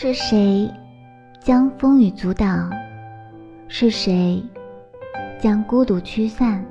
[0.00, 0.72] 是谁
[1.40, 2.70] 将风雨阻挡？
[3.66, 4.40] 是谁
[5.40, 6.64] 将孤独驱散？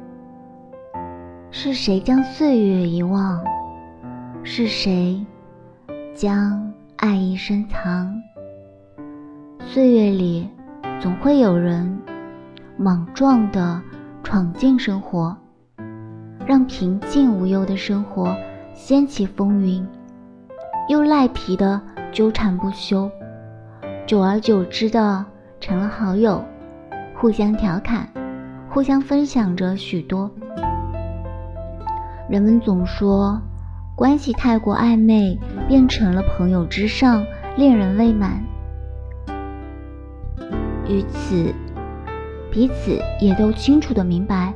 [1.52, 3.44] 是谁将岁月遗忘？
[4.44, 5.26] 是谁
[6.16, 8.16] 将爱意深藏？
[9.59, 10.50] 岁月里
[10.98, 12.00] 总会有人
[12.78, 13.82] 莽撞地
[14.23, 15.36] 闯进生活，
[16.46, 18.34] 让平静无忧的生活
[18.73, 19.86] 掀起风云，
[20.88, 21.81] 又赖皮地
[22.14, 23.12] 纠缠不休。
[24.07, 25.25] 久而久之的
[25.59, 26.41] 成了好友，
[27.13, 28.07] 互相调侃，
[28.70, 30.31] 互相分享着许多。
[32.30, 33.41] 人们总说，
[33.97, 37.21] 关系太过暧昧，变成了朋友之上，
[37.57, 38.41] 恋人未满。
[40.88, 41.53] 于此，
[42.49, 44.53] 彼此也都清楚的明白，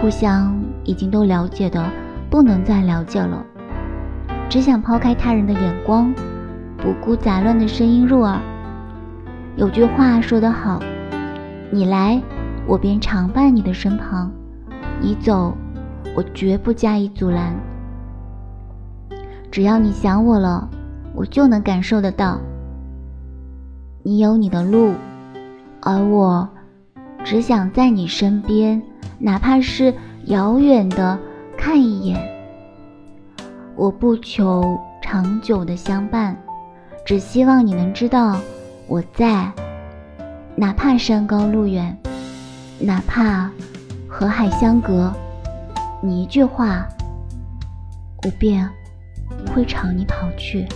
[0.00, 1.88] 互相已经都了解的
[2.28, 3.46] 不能再了解了，
[4.48, 6.12] 只想抛开他人的眼光。
[6.78, 8.40] 不顾杂乱的声音入耳。
[9.56, 10.80] 有句话说得好
[11.70, 12.22] ：“你来，
[12.66, 14.30] 我便常伴你的身旁；
[15.00, 15.52] 你走，
[16.14, 17.52] 我绝不加以阻拦。
[19.50, 20.68] 只要你想我了，
[21.14, 22.38] 我就能感受得到。
[24.04, 24.94] 你有你的路，
[25.82, 26.48] 而我
[27.24, 28.80] 只想在你身边，
[29.18, 29.92] 哪怕是
[30.26, 31.18] 遥远的
[31.56, 32.20] 看一眼。
[33.74, 36.36] 我不求长久的相伴。”
[37.08, 38.38] 只希望你能知道
[38.86, 39.50] 我在，
[40.54, 41.96] 哪怕山高路远，
[42.78, 43.50] 哪怕
[44.06, 45.10] 河海相隔，
[46.02, 46.86] 你一句话，
[48.22, 48.68] 我便
[49.54, 50.68] 会朝你跑去。